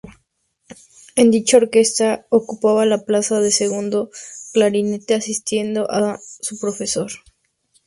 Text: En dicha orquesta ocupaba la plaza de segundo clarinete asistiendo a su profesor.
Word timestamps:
En 1.15 1.29
dicha 1.29 1.57
orquesta 1.57 2.25
ocupaba 2.31 2.87
la 2.87 3.05
plaza 3.05 3.39
de 3.39 3.51
segundo 3.51 4.09
clarinete 4.51 5.13
asistiendo 5.13 5.87
a 5.91 6.19
su 6.39 6.57
profesor. 6.57 7.11